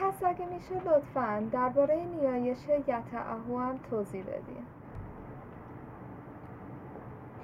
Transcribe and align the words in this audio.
پس 0.00 0.24
اگه 0.24 0.46
میشه 0.46 0.74
لطفا 0.74 1.42
درباره 1.52 2.04
نیایش 2.04 2.58
یتعهو 2.68 3.58
هم 3.58 3.78
توضیح 3.90 4.22
بدین. 4.22 4.64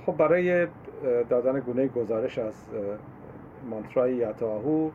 خب 0.06 0.16
برای 0.16 0.66
دادن 1.28 1.60
گونه 1.60 1.88
گزارش 1.88 2.38
از 2.38 2.54
مانترای 3.70 4.14
یتاهو 4.14 4.90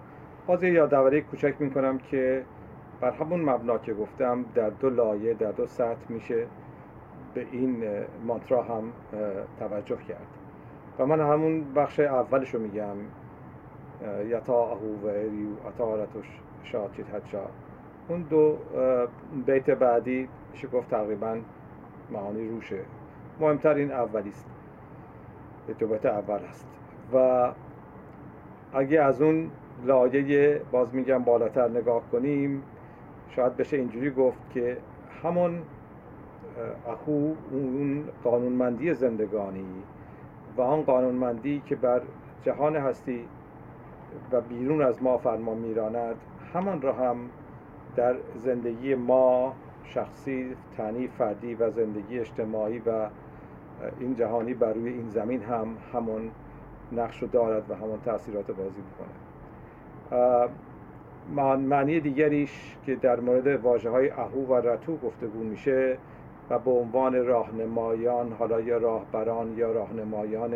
باز 0.48 0.64
یادآوری 0.64 1.22
کوچک 1.22 1.56
می‌کنم 1.60 1.98
که 1.98 2.46
بر 3.02 3.12
همون 3.12 3.42
مبنا 3.50 3.78
که 3.78 3.94
گفتم 3.94 4.46
در 4.56 4.70
دو 4.70 4.90
لایه 4.90 5.34
در 5.34 5.52
دو 5.52 5.68
سطح 5.68 6.02
میشه 6.10 6.48
به 7.34 7.48
این 7.52 7.84
مانترا 8.28 8.64
هم 8.64 8.84
توجه 9.60 9.98
کرد. 9.98 10.28
و 11.00 11.06
من 11.06 11.20
همون 11.20 11.74
بخش 11.74 12.00
اولش 12.00 12.54
رو 12.54 12.62
میگم 12.62 12.96
یتاهو 14.28 14.96
و 15.04 15.08
ایریو 15.08 15.50
اتارتش 15.68 16.40
شاچید 16.64 17.06
حجا 17.08 17.42
اون 18.08 18.22
دو 18.22 18.58
بیت 19.46 19.70
بعدی 19.70 20.30
میشه 20.52 20.68
گفت؟ 20.68 20.90
تقریبا 20.90 21.38
معانی 22.12 22.50
روشه. 22.50 22.80
مهمتر 23.40 23.74
این 23.74 23.92
اولیست. 23.92 24.46
دو 25.80 25.88
بیت 25.88 26.06
اول 26.06 26.40
هست. 26.40 26.68
و 27.14 27.52
اگه 28.74 29.02
از 29.02 29.22
اون 29.22 29.52
لایه 29.86 30.62
باز 30.72 30.96
میگم 30.96 31.24
بالاتر 31.24 31.70
نگاه 31.70 32.02
کنیم 32.12 32.64
شاید 33.30 33.58
بشه 33.58 33.78
اینجوری 33.78 34.12
گفت 34.12 34.50
که 34.54 34.78
همون 35.24 35.62
اخو 36.88 37.34
اون 37.52 38.04
قانونمندی 38.24 38.94
زندگانی 38.94 39.66
و 40.58 40.62
آن 40.62 40.82
قانونمندی 40.82 41.62
که 41.66 41.76
بر 41.76 42.02
جهان 42.44 42.76
هستی 42.76 43.26
و 44.32 44.42
بیرون 44.42 44.82
از 44.82 45.04
ما 45.04 45.18
فرما 45.18 45.56
میراند 45.56 46.16
همان 46.54 46.82
را 46.82 46.94
هم 46.94 47.18
در 47.96 48.16
زندگی 48.36 48.96
ما 48.96 49.56
شخصی 49.84 50.56
تنی 50.78 51.08
فردی 51.08 51.56
و 51.56 51.70
زندگی 51.70 52.20
اجتماعی 52.20 52.80
و 52.80 53.08
این 54.00 54.16
جهانی 54.16 54.54
بر 54.54 54.74
روی 54.74 54.94
این 54.94 55.10
زمین 55.10 55.44
هم 55.44 55.68
همون 55.94 56.32
نقش 56.92 57.22
رو 57.22 57.28
دارد 57.28 57.72
و 57.72 57.76
همون 57.76 58.00
تاثیرات 58.06 58.52
بازی 58.52 58.82
می‌کنه 58.82 59.10
معنی 61.58 62.00
دیگریش 62.00 62.76
که 62.86 62.96
در 62.96 63.20
مورد 63.20 63.48
واجه 63.48 63.90
های 63.90 64.10
اهو 64.10 64.46
و 64.46 64.54
رتو 64.54 64.98
گفتگو 64.98 65.44
میشه 65.44 65.98
و 66.50 66.60
به 66.60 66.72
عنوان 66.72 67.26
راهنمایان 67.26 68.32
حالا 68.32 68.62
یا 68.62 68.78
راهبران 68.78 69.58
یا 69.58 69.72
راهنمایان 69.72 70.52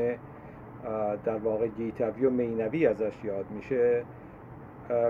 در 1.26 1.38
واقع 1.44 1.68
گیتوی 1.68 2.26
و 2.26 2.30
مینوی 2.30 2.88
ازش 2.88 3.23
یاد 3.23 3.46
میشه 3.56 4.04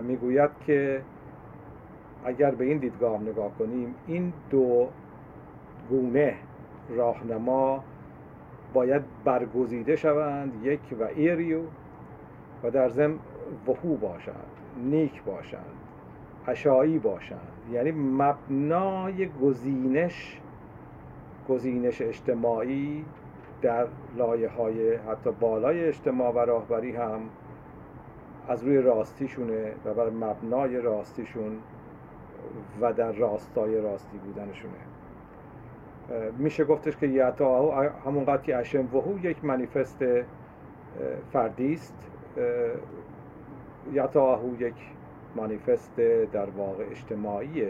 می‌گوید 0.01 0.49
که 0.65 1.01
اگر 2.25 2.51
به 2.51 2.65
این 2.65 2.77
دیدگاه 2.77 3.21
نگاه 3.21 3.51
کنیم 3.59 3.95
این 4.07 4.33
دو 4.49 4.89
گونه 5.89 6.35
راهنما 6.89 7.83
باید 8.73 9.01
برگزیده 9.25 9.95
شوند 9.95 10.65
یک 10.65 10.79
و 10.99 11.03
ایریو 11.03 11.61
و 12.63 12.71
در 12.71 12.89
ضمن 12.89 13.19
وحو 13.67 13.95
باشند 13.95 14.47
نیک 14.77 15.23
باشند 15.23 15.75
اشایی 16.47 16.99
باشند. 16.99 17.51
یعنی 17.71 17.91
مبنای 17.91 19.29
گزینش 19.41 20.39
گزینش 21.49 22.01
اجتماعی 22.01 23.05
در 23.61 23.87
لایه 24.17 24.49
های 24.49 24.95
حتی 24.95 25.31
بالای 25.31 25.85
اجتماع 25.85 26.33
و 26.33 26.39
راهبری 26.39 26.95
هم 26.95 27.21
از 28.47 28.63
روی 28.63 28.77
راستیشونه 28.81 29.71
و 29.85 29.93
بر 29.93 30.09
مبنای 30.09 30.81
راستیشون 30.81 31.57
و 32.81 32.93
در 32.93 33.11
راستای 33.11 33.81
راستی 33.81 34.17
بودنشونه. 34.17 34.73
میشه 36.37 36.63
گفتش 36.65 36.97
که 36.97 37.07
یعطاهو 37.07 37.89
همونقدر 38.05 38.41
که 38.41 38.55
اشم 38.55 38.89
وهو 38.93 39.25
یک 39.25 39.45
منیفست 39.45 40.03
فردی 41.33 41.73
است. 41.73 41.95
یک 44.59 44.73
منیفست 45.35 45.95
در 46.33 46.49
واقع 46.49 46.83
اجتماعی 46.91 47.67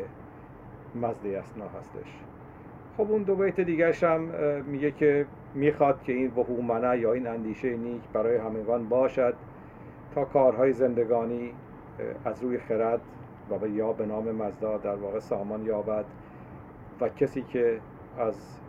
مزد 0.96 1.26
اسنا 1.26 1.66
هستش. 1.80 2.20
خب 2.98 3.12
اون 3.12 3.24
دو 3.24 3.36
بیت 3.36 3.60
دیگرش 3.60 4.04
هم 4.04 4.22
میگه 4.66 4.92
که 4.92 5.26
می‌خواد 5.54 6.04
که 6.04 6.14
این 6.14 6.32
وهومنه 6.36 7.00
یا 7.00 7.14
این 7.14 7.28
اندیشه 7.28 7.78
نیک 7.78 8.02
برای 8.14 8.38
همگان 8.38 8.90
باشد. 8.90 9.34
تا 10.16 10.26
کارهای 10.26 10.74
زندگانی 10.74 11.54
از 12.26 12.44
روی 12.44 12.58
خرد 12.58 13.02
و 13.50 13.68
یا 13.68 13.94
به 13.94 14.06
نام 14.06 14.32
مزدا 14.32 14.78
در 14.78 14.96
واقع 14.96 15.20
سامان 15.20 15.66
یابد 15.66 16.06
و 17.02 17.10
کسی 17.10 17.42
که 17.42 17.80
از 18.18 18.60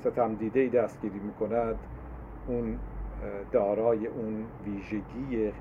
ستم 0.00 0.34
دیده 0.34 0.68
دستگیری 0.68 1.18
می‌کند 1.18 1.78
اون 2.46 2.78
دارای 3.52 4.06
اون 4.06 4.44
ویژگی 4.66 5.52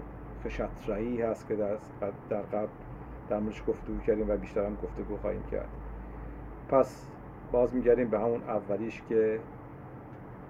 خشترهی 0.44 1.22
هست 1.22 1.48
که 1.48 1.56
در 1.56 2.42
قبل 2.42 2.68
در 3.30 3.40
موردش 3.40 3.64
گفتگو 3.68 4.00
کردیم 4.00 4.30
و 4.30 4.38
بیشتر 4.38 4.66
هم 4.66 4.78
گفتگو 4.84 5.18
خواهیم 5.18 5.44
کرد. 5.52 5.70
پس 6.70 7.12
باز 7.52 7.76
میگردیم 7.76 8.10
به 8.10 8.20
همون 8.20 8.42
اولیش 8.44 9.02
که 9.10 9.40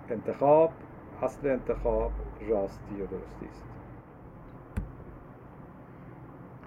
انتخاب 0.09 0.71
اصل 1.21 1.47
انتخاب 1.47 2.11
راستی 2.49 3.01
و 3.01 3.05
درستی 3.05 3.45
است. 3.45 3.78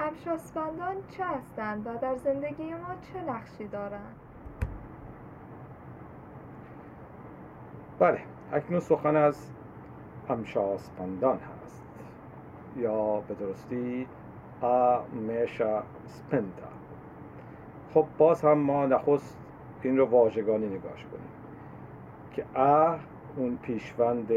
ابشاسپندان 0.02 0.96
چه 1.08 1.24
هستند 1.24 1.86
و 1.86 1.90
در 2.02 2.16
زندگی 2.16 2.74
ما 2.74 2.94
چه 3.12 3.22
نقشی 3.32 3.68
دارند؟ 3.68 4.16
بله 7.98 8.20
اکنون 8.52 8.80
سخن 8.80 9.16
از 9.16 9.50
امشاسپندان 10.28 11.38
هست. 11.38 11.82
یا 12.76 13.20
به 13.20 13.34
درستی 13.34 14.06
میشا 15.12 15.82
سپنتا. 16.06 16.68
خب 17.94 18.06
باز 18.18 18.42
هم 18.44 18.58
ما 18.58 18.86
نخست 18.86 19.38
این 19.82 19.98
رو 19.98 20.06
واژگانی 20.06 20.66
نگاش 20.66 21.04
کنیم 21.04 21.28
که 22.32 22.44
ا 22.54 22.96
اون 23.36 23.58
پیشوند 23.62 24.32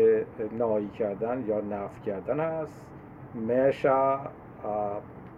نایی 0.52 0.88
کردن 0.88 1.44
یا 1.47 1.62
نف 1.62 2.02
کردن 2.02 2.40
است 2.40 2.86
میشا 3.34 4.20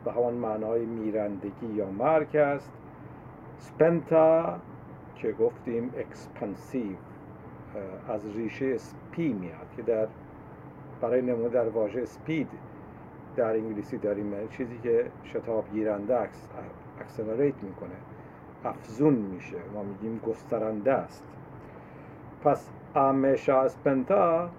به 0.08 0.14
همان 0.14 0.34
معنای 0.34 0.86
میرندگی 0.86 1.68
یا 1.76 1.86
مرگ 1.86 2.36
است. 2.36 2.72
سپنتا 3.58 4.60
که 5.16 5.32
گفتیم 5.32 5.94
expansive 5.98 6.96
از 8.10 8.22
ریشه 8.36 8.78
سپی 8.78 9.34
میاد 9.34 9.68
که 9.76 9.82
در 9.82 10.08
برای 11.02 11.22
نمونه 11.22 11.50
در 11.50 11.70
واژه 11.70 12.06
سپید 12.06 12.48
در 13.36 13.54
انگلیسی 13.54 13.98
داریم 13.98 14.34
یعنی 14.34 14.48
چیزی 14.48 14.78
که 14.84 15.12
شتاب 15.24 15.66
گیرنده 15.74 16.30
accelerate 17.00 17.64
می‌کنه. 17.64 17.96
افزون 18.66 19.14
میشه. 19.14 19.58
ما 19.74 19.84
میگیم 19.84 20.20
گسترنده 20.28 20.94
است. 20.94 21.24
پس 22.44 22.70
امشا 22.96 23.62
اسپنتا 23.62 24.50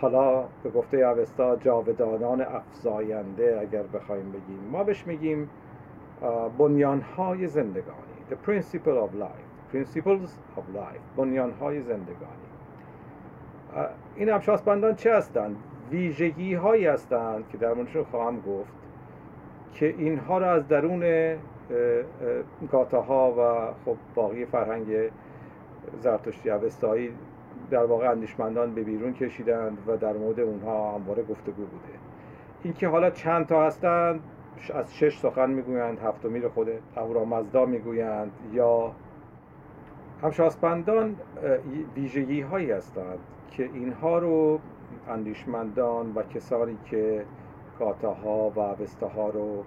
حالا 0.00 0.44
به 0.62 0.70
گفته 0.70 0.96
اوستا 0.96 1.56
جاودانان 1.56 2.40
افزاینده 2.40 3.58
اگر 3.60 3.82
بخوایم 3.82 4.32
بگیم 4.32 4.60
ما 4.72 4.84
بهش 4.84 5.06
میگیم 5.06 5.50
بنیانهای 6.58 7.46
زندگانی 7.46 8.10
the 8.30 8.36
principle 8.36 8.98
of 8.98 9.14
life. 9.14 9.46
Principles 9.72 10.30
of 10.56 10.64
life 10.74 11.00
بنیانهای 11.16 11.82
زندگانی. 11.82 12.46
این 14.16 14.32
ابشاسپندان 14.32 14.94
چه 14.94 15.14
هستند؟ 15.14 15.56
ویژگی 15.90 16.54
هایی 16.54 16.86
هستند 16.86 17.48
که 17.48 17.58
در 17.58 17.74
موردشون 17.74 18.04
خواهم 18.04 18.40
گفت 18.40 18.72
که 19.72 19.86
اینها 19.86 20.38
را 20.38 20.52
از 20.52 20.68
درون 20.68 21.36
گاتاها 22.72 23.34
و 23.38 23.72
خب 23.84 23.96
باقی 24.14 24.44
فرهنگ 24.44 24.86
زرتشتی 26.00 26.50
اوستایی 26.50 27.12
در 27.70 27.84
واقع 27.84 28.10
اندیشمندان 28.10 28.74
به 28.74 28.82
بیرون 28.82 29.12
کشیدند 29.12 29.78
و 29.86 29.96
در 29.96 30.12
مورد 30.12 30.40
اونها 30.40 30.94
همواره 30.94 31.22
گفتگو 31.22 31.52
بوده. 31.52 31.98
اینکه 32.62 32.88
حالا 32.88 33.10
چند 33.10 33.46
تا 33.46 33.66
هستند 33.66 34.20
از 34.74 34.96
شش 34.96 35.18
سخن 35.18 35.50
می‌گویند 35.50 35.98
هفتمی 35.98 36.40
رو 36.40 36.48
خود 36.48 36.68
اهورامزدا 36.96 37.66
می‌گویند 37.66 38.32
یا 38.52 38.92
همشاسپندان 40.22 41.16
ویژگی 41.96 42.40
هایی 42.40 42.70
هستند 42.70 43.18
که 43.50 43.64
اینها 43.74 44.18
رو 44.18 44.58
اندیشمندان 45.08 46.12
و 46.14 46.22
کسانی 46.22 46.78
که 46.84 47.24
گاتاها 47.78 48.50
و 48.50 48.58
اوستاها 48.60 49.28
رو 49.28 49.64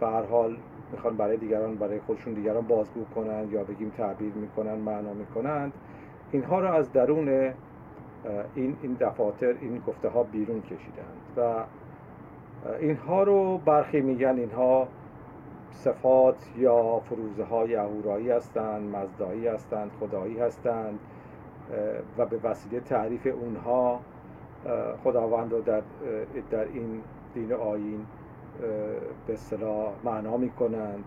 به 0.00 0.06
حال 0.06 0.56
می‌خوان 0.92 1.16
برای 1.16 1.36
دیگران 1.36 1.74
برای 1.74 2.00
خودشون 2.00 2.32
دیگران 2.34 2.66
بازگو 2.66 3.04
کنند 3.14 3.52
یا 3.52 3.64
بگیم 3.64 3.90
تعبیر 3.90 4.32
می‌کنن 4.32 4.74
معنا 4.74 5.12
می‌کنند 5.12 5.72
اینها 6.32 6.60
را 6.60 6.72
از 6.72 6.92
درون 6.92 7.28
این 8.54 8.76
این 8.82 8.96
دفاتر 9.00 9.54
این 9.60 9.82
گفته 9.86 10.08
ها 10.08 10.22
بیرون 10.22 10.62
کشیدند 10.62 11.20
و 11.36 11.64
اینها 12.80 13.22
رو 13.22 13.58
برخی 13.58 14.00
میگن 14.00 14.38
اینها 14.38 14.88
صفات 15.70 16.50
یا 16.56 17.00
فروزه 17.00 17.44
های 17.44 17.76
اهورایی 17.76 18.30
هستند 18.30 18.96
مزدایی 18.96 19.48
هستند 19.48 19.90
خدایی 20.00 20.38
هستند 20.38 20.98
و 22.18 22.26
به 22.26 22.38
وسیله 22.44 22.80
تعریف 22.80 23.26
اونها 23.26 24.00
خداوند 25.04 25.52
رو 25.52 25.60
در, 25.60 25.82
در 26.50 26.64
این 26.64 27.02
دین 27.34 27.52
آین 27.52 28.06
به 29.26 29.32
اصطلاح 29.32 29.92
معنا 30.04 30.36
می 30.36 30.50
کنند 30.50 31.04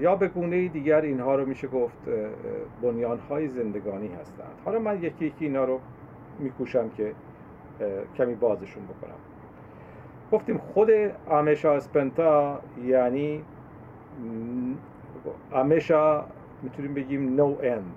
یا 0.00 0.16
به 0.16 0.28
گونه 0.28 0.68
دیگر 0.68 1.00
اینها 1.00 1.34
رو 1.34 1.46
میشه 1.46 1.68
گفت 1.68 1.98
بنیان 2.82 3.18
های 3.18 3.48
زندگانی 3.48 4.08
هستند. 4.08 4.52
حالا 4.64 4.78
من 4.78 5.02
یکی 5.02 5.24
یکی 5.24 5.44
اینا 5.44 5.64
رو 5.64 5.80
میکوشم 6.38 6.88
که 6.88 7.14
کمی 8.16 8.34
بازشون 8.34 8.82
بکنم. 8.84 9.18
گفتیم 10.32 10.58
خود 10.58 10.90
آمشا 11.28 11.74
اسپنتا 11.74 12.60
یعنی 12.84 13.44
آمشا 15.52 16.24
می‌تونیم 16.62 16.94
بگیم 16.94 17.36
نو 17.36 17.56
اند 17.62 17.94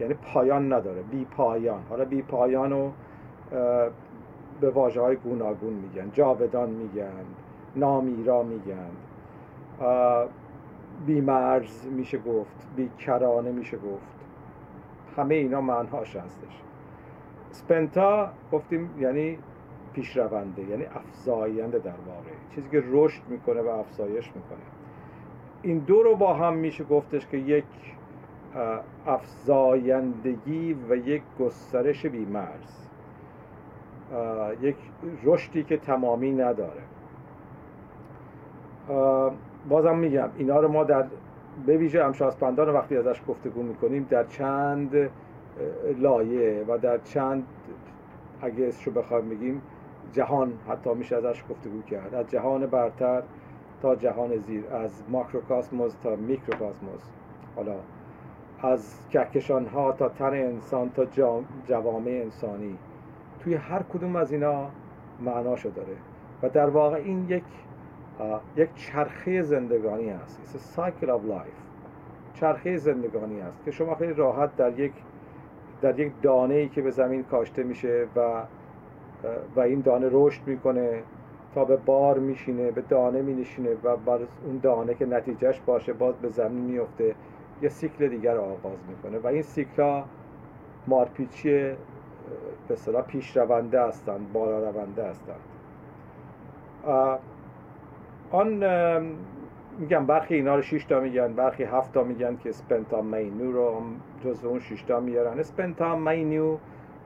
یعنی 0.00 0.14
پایان 0.14 0.72
نداره 0.72 1.02
بی 1.02 1.24
پایان. 1.24 1.80
حالا 1.88 2.04
بی 2.04 2.22
پایان 2.22 2.70
رو 2.70 2.92
به 4.60 4.70
واجه 4.70 5.00
های 5.00 5.16
گوناگون 5.16 5.72
میگن 5.72 6.10
جاودان 6.12 6.70
میگن 6.70 7.24
نامیرا 7.76 8.42
میگن. 8.42 8.90
بی 11.06 11.20
مرز 11.20 11.86
میشه 11.86 12.18
گفت 12.18 12.68
بی 12.76 12.90
کرانه 12.98 13.52
میشه 13.52 13.76
گفت. 13.76 14.20
همه 15.16 15.34
اینا 15.34 15.60
معنهاش 15.60 16.16
هستش. 16.16 16.62
سپنتا 17.50 18.30
گفتیم 18.52 18.90
یعنی 18.98 19.38
پیشرونده 19.92 20.62
یعنی 20.62 20.84
افزاینده 20.84 21.78
در 21.78 21.90
واقع. 22.06 22.30
چیزی 22.54 22.68
که 22.68 22.82
رشد 22.90 23.22
می‌کنه 23.28 23.60
و 23.60 23.68
افزایش 23.68 24.26
می‌کنه. 24.26 24.58
این 25.62 25.78
دو 25.78 26.02
رو 26.02 26.16
با 26.16 26.34
هم 26.34 26.54
میشه 26.54 26.84
گفتش 26.84 27.26
که 27.26 27.36
یک 27.36 27.64
افزایندگی 29.06 30.76
و 30.88 30.96
یک 30.96 31.22
گسترش 31.40 32.06
بیمرز 32.06 32.88
یک 34.60 34.76
رشدی 35.24 35.64
که 35.64 35.76
تمامی 35.76 36.32
نداره. 36.32 36.82
بازم 39.68 39.96
میگم 39.98 40.28
اینا 40.38 40.60
رو 40.60 40.68
ما 40.68 40.84
در 40.84 41.04
به 41.66 41.76
ویژه 41.76 42.04
امشاسپندان 42.04 42.68
وقتی 42.68 42.96
ازش 42.96 43.20
گفتگو 43.28 43.62
می‌کنیم 43.62 44.06
در 44.10 44.24
چند 44.24 45.10
لایه 45.98 46.64
و 46.68 46.78
در 46.78 46.98
چند 46.98 47.44
اگه 48.42 48.68
اسمشو 48.68 48.90
بخوایم 48.90 49.28
بگیم 49.28 49.62
جهان 50.12 50.52
حتی 50.68 50.94
میشه 50.94 51.16
ازش 51.16 51.44
گفتگو 51.50 51.82
کرد. 51.82 52.14
از 52.14 52.26
جهان 52.26 52.66
برتر 52.66 53.22
تا 53.82 53.96
جهان 53.96 54.36
زیر 54.36 54.64
از 54.66 55.02
ماکروکاسموس 55.08 55.92
تا 56.02 56.16
میکروکاسموس. 56.16 57.02
حالا 57.56 57.74
از 58.62 58.94
کهکشان 59.10 59.66
ها 59.66 59.92
تا 59.92 60.08
تن 60.08 60.32
انسان 60.32 60.90
تا 60.90 61.06
جوامع 61.66 62.20
انسانی. 62.24 62.78
توی 63.40 63.54
هر 63.54 63.82
کدوم 63.82 64.16
از 64.16 64.32
اینا 64.32 64.66
معناشو 65.20 65.70
داره. 65.70 65.96
و 66.42 66.48
در 66.48 66.68
واقع 66.68 66.96
این 66.96 67.26
یک 67.28 67.44
یک 68.56 68.74
چرخه 68.74 69.42
زندگانی 69.42 70.10
است. 70.10 70.40
It's 70.44 70.56
a 70.56 70.80
cycle 70.80 71.08
of 71.08 71.20
چرخه 72.34 72.76
زندگانی 72.76 73.40
است 73.40 73.64
که 73.64 73.70
شما 73.70 73.94
خیلی 73.94 74.12
راحت 74.12 74.56
در 74.56 74.78
یک 74.78 74.92
در 75.82 76.00
یک 76.00 76.12
دانه 76.22 76.54
ای 76.54 76.68
که 76.68 76.82
به 76.82 76.90
زمین 76.90 77.22
کاشته 77.22 77.62
میشه 77.62 78.06
و 78.16 78.42
و 79.56 79.60
این 79.60 79.80
دانه 79.80 80.08
رشد 80.12 80.46
می‌کنه 80.46 81.02
تا 81.54 81.64
به 81.64 81.76
بار 81.76 82.18
میشینه 82.18 82.70
به 82.70 82.80
دانه 82.80 83.22
مینشینه 83.22 83.70
و 83.84 83.96
بر 83.96 84.18
اون 84.46 84.60
دانه 84.62 84.94
که 84.94 85.06
نتیجهش 85.06 85.60
باشه 85.66 85.92
باز 85.92 86.14
به 86.14 86.28
زمین 86.28 86.64
میفته 86.64 87.14
یه 87.62 87.68
سیکل 87.68 88.08
دیگر 88.08 88.34
رو 88.34 88.42
آغاز 88.42 88.78
می‌کنه 88.88 89.18
و 89.18 89.26
این 89.26 89.42
سیکل 89.42 90.02
مارپیچی 90.86 91.72
به 92.68 92.76
صلاح 92.76 93.02
پیش 93.02 93.36
رونده 93.36 93.82
هستند 93.82 94.32
بالا 94.32 94.70
رونده 94.70 95.04
هستند. 95.04 95.40
آن 98.30 98.64
میگم 99.78 100.06
برخی 100.06 100.34
اینا 100.34 100.54
رو 100.54 100.62
6 100.62 100.84
تا 100.84 101.00
میگن 101.00 101.32
برخی 101.32 101.64
7 101.64 101.92
تا 101.92 102.04
میگن 102.04 102.36
که 102.36 102.52
سپنتا 102.52 103.02
مینو 103.02 103.52
رو 103.52 103.82
جزو 104.24 104.48
اون 104.48 104.58
6 104.58 104.82
تا 104.82 105.00
میارن. 105.00 105.42
سپنتا 105.42 105.96
مینو 105.96 106.58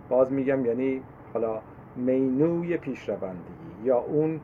باز 0.08 0.32
میگم 0.32 0.66
یعنی 0.66 1.02
حالا 1.32 1.60
مینوی 1.96 2.76
پیشروندگی 2.76 3.84
یا 3.84 3.98
اون 3.98 4.40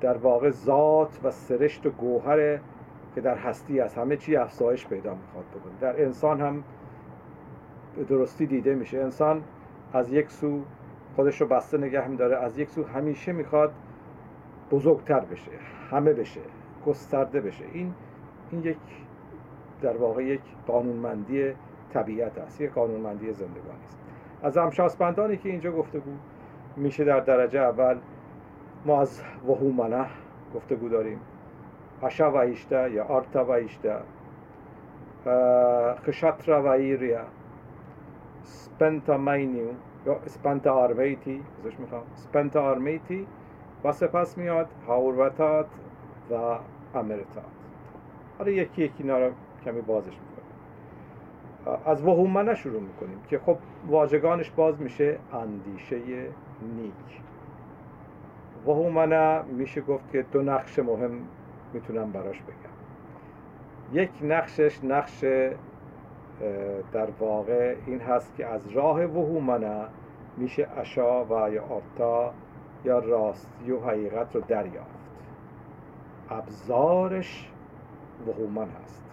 در 0.00 0.16
واقع 0.16 0.50
ذات 0.50 1.20
و 1.24 1.30
سرشت 1.30 1.86
و 1.86 1.90
گوهر 1.90 2.58
که 3.14 3.20
در 3.20 3.36
هستی 3.36 3.80
از 3.80 3.94
همه 3.94 4.16
چی 4.16 4.36
افزایش 4.36 4.86
پیدا 4.86 5.14
می‌خواد 5.14 5.44
بکنه. 5.44 5.72
در 5.80 6.02
انسان 6.02 6.40
هم 6.40 6.64
به 7.96 8.04
درستی 8.04 8.46
دیده 8.46 8.74
میشه. 8.74 8.98
انسان 8.98 9.42
از 9.92 10.12
یک 10.12 10.30
سو 10.30 10.62
خودش 11.16 11.40
رو 11.40 11.46
بسته 11.46 11.78
نگه 11.78 12.08
میداره 12.08 12.36
از 12.36 12.58
یک 12.58 12.68
سو 12.68 12.84
همیشه 12.84 13.32
می‌خواد 13.32 13.72
بزرگتر 14.70 15.20
بشه 15.20 15.50
همه 15.90 16.12
بشه 16.12 16.40
گسترده 16.86 17.40
بشه. 17.40 17.64
این 17.72 17.94
این 18.50 18.62
یک 18.62 18.76
در 19.82 19.96
واقع 19.96 20.24
یک 20.24 20.40
قانونمندی 20.66 21.52
طبیعت 21.92 22.38
است 22.38 22.60
یک 22.60 22.72
قانونمندی 22.72 23.32
زندگانی 23.32 23.84
است. 23.86 23.98
از 24.42 24.58
امشاسپندانی 24.58 25.36
که 25.36 25.48
اینجا 25.48 25.72
گفتگو 25.72 26.10
میشه 26.76 27.04
در 27.04 27.20
درجه 27.20 27.60
اول 27.60 27.96
ما 28.86 29.00
از 29.00 29.22
وهومنه 29.46 30.06
گفتگو 30.54 30.88
داریم. 30.88 31.20
اشا 32.02 32.30
و 32.30 32.36
ایشته 32.36 32.90
یا 32.90 33.04
آرتا 33.04 33.44
و 33.44 33.50
ایشته 33.50 33.96
خشاترا 36.06 36.62
و 36.62 36.66
ایریا 36.66 37.24
سپنتا 38.42 39.18
مینیو 39.18 39.66
یا 40.06 40.20
سپنتا 40.26 40.72
آرمیتی 40.72 41.42
ازش 41.58 41.80
می‌خوام. 41.80 42.02
سپنتا 42.14 42.62
آرمیتی 42.62 43.26
و 43.84 43.92
سپس 43.92 44.38
میاد 44.38 44.68
هاوروتات 44.86 45.66
و 46.30 46.34
امرتات 46.94 47.44
حالا 48.38 48.50
یکی 48.50 48.82
یکی 48.82 48.94
اینا 48.98 49.30
کمی 49.64 49.80
بازش 49.80 50.12
می‌کنیم. 50.12 51.80
از 51.86 52.02
وهومنه 52.02 52.54
شروع 52.54 52.80
می‌کنیم 52.80 53.20
که 53.28 53.38
خب 53.38 53.56
واژگانش 53.88 54.50
باز 54.50 54.80
میشه 54.80 55.18
اندیشه 55.32 55.96
نیک. 56.76 57.22
وهومنه 58.66 59.42
میشه 59.42 59.80
گفت 59.80 60.10
که 60.12 60.22
دو 60.32 60.42
نقش 60.42 60.78
مهم 60.78 61.10
می‌تونم 61.72 62.12
براش 62.12 62.42
بگم. 62.42 62.70
یک 63.92 64.10
نقشش 64.22 64.84
نقش 64.84 65.24
در 66.92 67.10
واقع 67.20 67.76
این 67.86 68.00
هست 68.00 68.36
که 68.36 68.46
از 68.46 68.68
راه 68.68 69.04
وهومنه 69.04 69.84
میشه 70.36 70.68
اشا 70.76 71.24
و 71.24 71.50
یا 71.50 71.62
آرتا 71.64 72.32
یا 72.84 72.98
راستی 72.98 73.70
و 73.70 73.80
حقیقت 73.80 74.34
رو 74.34 74.40
دریافت. 74.40 75.00
ابزارش 76.30 77.50
وهومن 78.26 78.68
هست. 78.84 79.04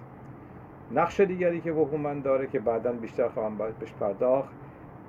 نقش 0.92 1.20
دیگری 1.20 1.62
که 1.62 1.72
وهومن 1.72 2.20
داره 2.20 2.48
که 2.48 2.60
بعدا 2.60 2.92
بیشتر 2.92 3.28
خواهم 3.28 3.58
بهش 3.58 3.94
پرداخت 4.00 4.50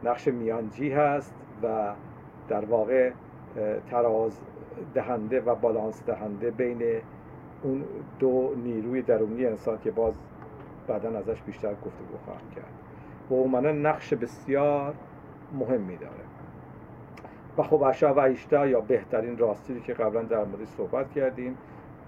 نقش 0.04 0.28
میانجی 0.28 0.92
هست 0.92 1.34
و 1.62 1.92
در 2.48 2.64
واقع 2.64 3.10
تراز 3.90 4.40
دهنده 4.94 5.40
و 5.40 5.54
بالانس 5.54 6.02
دهنده 6.06 6.50
بین 6.50 6.82
اون 7.62 7.84
دو 8.18 8.54
نیروی 8.56 9.02
درونی 9.02 9.46
انسان 9.46 9.78
که 9.78 9.90
باز 9.90 10.14
بعدا 10.88 11.18
ازش 11.18 11.42
بیشتر 11.42 11.70
گفتگو 11.70 12.18
خواهم 12.24 12.50
کرد. 12.56 12.72
وهومن 13.30 13.66
نقش 13.66 14.14
بسیار 14.14 14.94
مهمی 15.52 15.96
داره. 15.96 16.37
و 17.58 17.62
خب 17.62 17.82
اشا 17.82 18.14
و 18.14 18.20
ایشتا 18.20 18.66
یا 18.66 18.80
بهترین 18.80 19.38
راستی 19.38 19.80
که 19.80 19.94
قبلا 19.94 20.22
در 20.22 20.44
مورد 20.44 20.64
صحبت 20.64 21.12
کردیم 21.12 21.58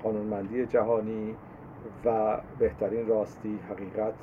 قانونمندی 0.02 0.66
جهانی 0.66 1.35
و 2.04 2.37
بهترین 2.59 3.09
راستی 3.09 3.59
حقیقت 3.71 4.14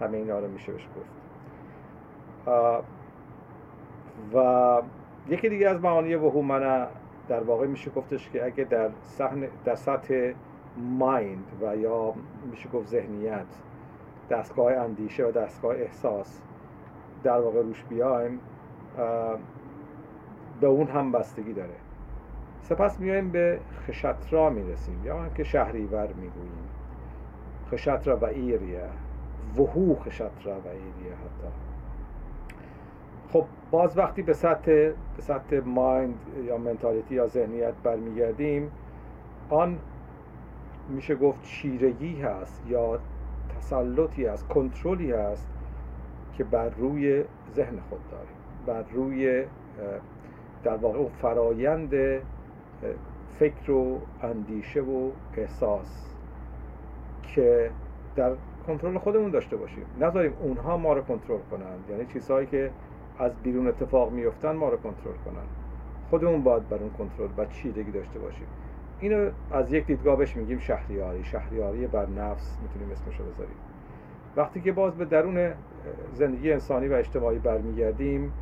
همه 0.00 0.16
اینا 0.16 0.38
رو 0.38 0.48
میشه 0.48 0.72
بهش 0.72 0.88
گفت. 0.96 1.24
و 4.34 4.82
یکی 5.28 5.48
دیگه 5.48 5.68
از 5.68 5.80
معانی 5.80 6.14
وهومنه 6.14 6.86
در 7.28 7.42
واقع 7.42 7.66
میشه 7.66 7.90
گفتش 7.90 8.30
که 8.30 8.44
اگه 8.44 8.64
در 8.64 8.88
صحن 9.02 9.48
در 9.64 9.74
سطح 9.74 10.32
مایند 10.76 11.46
و 11.62 11.76
یا 11.76 12.14
میشه 12.50 12.68
گفت 12.68 12.88
ذهنیت 12.88 13.46
دستگاه 14.30 14.72
اندیشه 14.72 15.26
و 15.26 15.30
دستگاه 15.30 15.76
احساس 15.76 16.40
در 17.22 17.40
واقع 17.40 17.62
روش 17.62 17.84
بیایم 17.84 18.40
به 20.64 20.70
اون 20.70 20.86
هم 20.86 21.12
بستگی 21.12 21.52
داره. 21.52 21.74
سپس 22.60 23.00
میایم 23.00 23.30
به 23.30 23.58
خشترا 23.86 24.50
می‌رسیم. 24.50 25.04
یا 25.04 25.18
هم 25.18 25.34
که 25.34 25.44
شهریور 25.44 26.06
می‌گوییم. 26.06 26.68
خشترا 27.70 28.16
و 28.16 28.24
ایریه. 28.24 28.88
وهو 29.56 29.94
خشترا 29.94 30.60
و 30.60 30.68
ایریه 30.68 31.12
حتی. 31.12 31.48
خب 33.32 33.44
باز 33.70 33.98
وقتی 33.98 34.22
به 34.22 34.32
سطح 34.32 34.92
به 35.16 35.22
سطح 35.22 35.60
مایند 35.64 36.14
یا 36.44 36.58
منتالیتی 36.58 37.14
یا 37.14 37.26
ذهنیت 37.26 37.74
برمیگردیم 37.82 38.70
آن 39.50 39.78
میشه 40.88 41.14
گفت 41.14 41.42
چیرگی 41.42 42.20
هست 42.20 42.62
یا 42.68 42.98
تسلطی 43.56 44.26
هست 44.26 44.48
کنترلی 44.48 45.12
هست 45.12 45.46
که 46.32 46.44
بر 46.44 46.68
روی 46.68 47.24
ذهن 47.54 47.80
خود 47.90 48.00
داریم. 48.10 48.36
بر 48.66 48.92
روی 48.92 49.44
در 50.64 50.76
واقع 50.76 50.98
اون 50.98 51.10
فرایند 51.22 51.94
فکر 53.38 53.70
و 53.70 54.00
اندیشه 54.22 54.80
و 54.80 55.10
احساس 55.36 56.14
که 57.22 57.70
در 58.16 58.32
کنترل 58.66 58.98
خودمون 58.98 59.30
داشته 59.30 59.56
باشیم. 59.56 59.84
نذاریم 60.00 60.32
اونها 60.42 60.76
ما 60.76 60.92
رو 60.92 61.02
کنترل 61.02 61.40
کنند 61.50 61.84
یعنی 61.90 62.06
چیزهایی 62.06 62.46
که 62.46 62.70
از 63.18 63.32
بیرون 63.42 63.68
اتفاق 63.68 64.12
میفتن 64.12 64.52
ما 64.52 64.68
رو 64.68 64.76
کنترل 64.76 65.16
کنن. 65.24 65.46
خودمون 66.10 66.42
باید 66.42 66.68
بر 66.68 66.76
اون 66.76 66.90
کنترل 66.90 67.28
و 67.36 67.44
چیدگی 67.46 67.90
داشته 67.90 68.18
باشیم. 68.18 68.46
اینو 69.00 69.30
از 69.52 69.72
یک 69.72 69.86
دیدگاه 69.86 70.16
بهش 70.16 70.36
میگیم 70.36 70.58
شهریاری. 70.58 71.24
شهریاری 71.24 71.86
بر 71.86 72.06
نفس 72.06 72.58
می‌تونیم 72.62 72.90
اسمش 72.92 73.20
رو 73.20 73.24
بذاریم. 73.24 73.56
وقتی 74.36 74.60
که 74.60 74.72
باز 74.72 74.94
به 74.94 75.04
درون 75.04 75.52
زندگی 76.12 76.52
انسانی 76.52 76.88
و 76.88 76.92
اجتماعی 76.92 77.38
برمیگردیم 77.38 78.32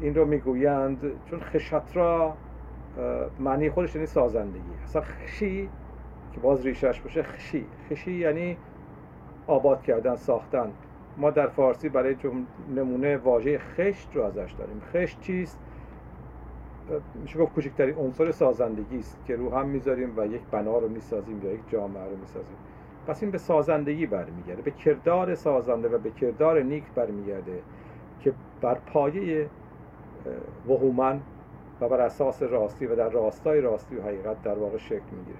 این 0.00 0.14
رو 0.14 0.24
می‌گویند 0.24 1.12
چون 1.24 1.40
خشترا 1.40 2.34
معنی 3.38 3.70
خودش 3.70 3.94
یعنی 3.94 4.06
سازندگی. 4.06 4.74
اصلا 4.84 5.02
خشی 5.02 5.68
که 6.32 6.40
باز 6.40 6.66
ریشش 6.66 7.00
باشه 7.00 7.22
خشی. 7.22 7.66
خشی 7.90 8.12
یعنی 8.12 8.56
آباد 9.46 9.82
کردن 9.82 10.16
ساختن. 10.16 10.72
ما 11.16 11.30
در 11.30 11.46
فارسی 11.46 11.88
برای 11.88 12.16
نمونه 12.74 13.16
واژه 13.16 13.58
خشت 13.58 14.16
رو 14.16 14.22
ازش 14.22 14.54
داریم. 14.58 14.80
خشت 14.92 15.20
چیست؟ 15.20 15.58
میشه 17.14 17.38
گفت 17.38 17.54
کوچکترین 17.54 17.94
عنصر 17.94 18.30
سازندگی 18.30 18.98
است 18.98 19.18
که 19.26 19.36
رو 19.36 19.54
هم 19.54 19.66
می‌ذاریم 19.68 20.12
و 20.16 20.26
یک 20.26 20.40
بنا 20.50 20.78
رو 20.78 20.88
می‌سازیم 20.88 21.42
یا 21.44 21.52
یک 21.52 21.60
جامعه 21.68 22.04
رو 22.04 22.16
می‌سازیم. 22.16 22.56
پس 23.06 23.22
این 23.22 23.32
به 23.32 23.38
سازندگی 23.38 24.06
برمیگرده 24.06 24.62
به 24.62 24.70
کردار 24.70 25.34
سازنده 25.34 25.88
و 25.88 25.98
به 25.98 26.10
کردار 26.10 26.62
نیک 26.62 26.84
برمیگرده. 26.94 27.62
که 28.20 28.32
بر 28.60 28.74
پایه 28.74 29.48
وهومن 30.68 31.20
و 31.80 31.88
بر 31.88 32.00
اساس 32.00 32.42
راستی 32.42 32.86
و 32.86 32.96
در 32.96 33.08
راستای 33.08 33.60
راستی 33.60 33.96
و 33.96 34.02
حقیقت 34.02 34.42
در 34.42 34.54
واقع 34.54 34.78
شکل 34.78 35.16
می‌گیره. 35.18 35.38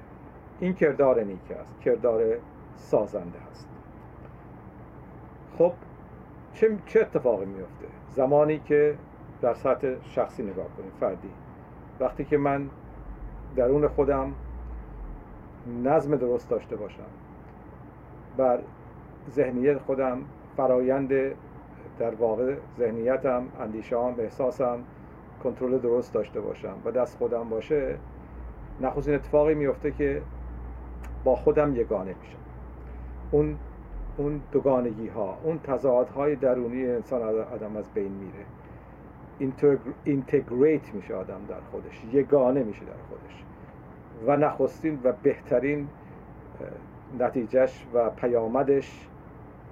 این 0.60 0.74
کردار 0.74 1.20
نیک 1.20 1.50
است. 1.60 1.80
کردار 1.80 2.22
سازنده 2.76 3.38
است. 3.50 3.68
خب 5.58 5.72
چه, 6.52 6.78
چه 6.86 7.00
اتفاقی 7.00 7.44
میفته 7.44 7.86
زمانی 8.10 8.58
که 8.58 8.98
در 9.40 9.54
سطح 9.54 9.94
شخصی 10.02 10.42
نگاه 10.42 10.66
کنیم 10.76 10.92
فردی. 11.00 11.30
وقتی 12.00 12.24
که 12.24 12.36
من 12.38 12.70
درون 13.56 13.88
خودم 13.88 14.32
نظم 15.84 16.16
درست 16.16 16.50
داشته 16.50 16.76
باشم 16.76 17.06
بر 18.36 18.58
ذهنیت 19.30 19.78
خودم 19.78 20.18
فرایند 20.56 21.12
در 21.98 22.14
واقع 22.14 22.54
ذهنیتم 22.78 23.46
اندیشهام 23.60 24.14
احساسم 24.18 24.78
کنترل 25.42 25.78
درست 25.78 26.12
داشته 26.12 26.40
باشم 26.40 26.74
و 26.84 26.90
دست 26.90 27.18
خودم 27.18 27.48
باشه 27.48 27.98
نخستین 28.80 29.14
اتفاقی 29.14 29.54
میفته 29.54 29.90
که 29.90 30.22
با 31.24 31.36
خودم 31.36 31.76
یگانه 31.76 32.14
میشم. 32.22 32.38
اون 33.30 33.56
اون 34.16 34.40
دوگانگی 34.52 35.08
ها 35.08 35.38
اون 35.44 35.58
تضادهای 35.58 36.36
درونی 36.36 36.86
انسان 36.86 37.22
آدم 37.22 37.76
از 37.76 37.90
بین 37.94 38.12
میره. 38.12 39.52
اینتگریت 40.04 40.94
میشه 40.94 41.14
آدم 41.14 41.40
در 41.48 41.60
خودش 41.70 42.04
یگانه 42.12 42.62
میشه 42.62 42.80
در 42.80 43.02
خودش. 43.08 43.44
و 44.26 44.36
نخستین 44.36 44.98
و 45.04 45.12
بهترین 45.22 45.88
نتیجهش 47.18 47.86
و 47.94 48.10
پیامدش 48.10 49.08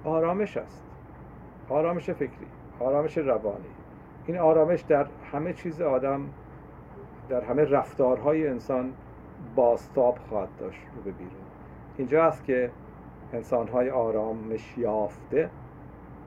آرامش 0.03 0.57
است. 0.57 0.83
آرامش 1.69 2.09
فکری 2.09 2.47
آرامش 2.79 3.17
روانی. 3.17 3.65
این 4.25 4.37
آرامش 4.37 4.81
در 4.81 5.05
همه 5.31 5.53
چیز 5.53 5.81
آدم 5.81 6.29
در 7.29 7.41
همه 7.41 7.63
رفتارهای 7.63 8.47
انسان 8.47 8.93
باستاب 9.55 10.17
خواهد 10.29 10.49
داشت 10.59 10.81
رو 10.95 11.01
به 11.01 11.11
بیرون. 11.11 11.31
اینجا 11.97 12.23
است 12.23 12.43
که 12.43 12.71
انسانهای 13.33 13.89
آرامش 13.89 14.77
یافته 14.77 15.49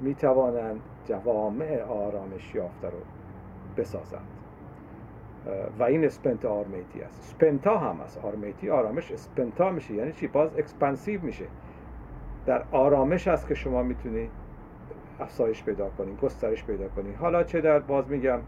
می 0.00 0.14
توانند 0.14 0.80
جوامع 1.04 1.82
آرامش 1.82 2.54
یافته 2.54 2.86
رو 2.86 2.98
بسازند. 3.76 4.28
و 5.78 5.82
این 5.82 6.04
اسپنت 6.04 6.44
آرمیتی 6.44 7.02
است. 7.02 7.22
سپنتا 7.22 7.78
هم 7.78 8.00
است. 8.00 8.24
آرمیتی 8.24 8.70
آرامش 8.70 9.12
اسپنتا 9.12 9.70
میشه. 9.70 9.94
یعنی 9.94 10.12
چی؟ 10.12 10.26
باز 10.26 10.58
expansive 10.58 11.22
میشه. 11.22 11.44
در 12.46 12.62
آرامش 12.72 13.28
است 13.28 13.48
که 13.48 13.54
شما 13.54 13.82
می‌تونی 13.82 14.30
افزایش 15.20 15.64
پیدا 15.64 15.88
کنی 15.88 16.16
گسترش 16.16 16.64
پیدا 16.64 16.88
کنی. 16.88 17.12
حالا 17.12 17.42
چه 17.42 17.60
در 17.60 17.78
باز 17.78 18.08
میگم 18.08 18.40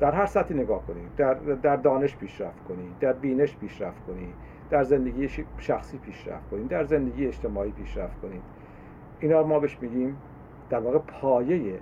در 0.00 0.12
هر 0.12 0.26
سطحی 0.26 0.54
نگاه 0.54 0.86
کنی. 0.86 1.08
در, 1.16 1.34
در 1.34 1.76
دانش 1.76 2.16
پیشرفت 2.16 2.64
کنی 2.64 2.94
در 3.00 3.12
بینش 3.12 3.56
پیشرفت 3.56 4.06
کنی 4.06 4.32
در 4.70 4.82
زندگی 4.82 5.28
شخصی 5.58 5.98
پیشرفت 5.98 6.50
کنید 6.50 6.68
در 6.68 6.84
زندگی 6.84 7.26
اجتماعی 7.26 7.70
پیشرفت 7.70 8.20
کنید 8.20 8.42
اینا 9.20 9.42
ما 9.42 9.58
بهش 9.58 9.78
میگیم 9.80 10.16
در 10.70 10.78
واقع 10.78 10.98
پایه 10.98 11.78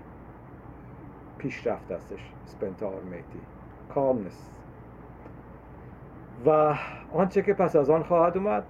پیشرفت 1.38 1.92
هستش 1.92 2.32
میتی 3.11 3.40
کامنس 3.94 4.50
و 6.47 6.75
آنچه 7.12 7.42
که 7.42 7.54
پس 7.54 7.76
از 7.76 7.90
آن 7.90 8.02
خواهد 8.02 8.37
اومد 8.37 8.64